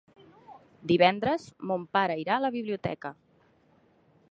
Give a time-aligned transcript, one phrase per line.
[0.91, 3.13] Divendres mon pare irà a la biblioteca.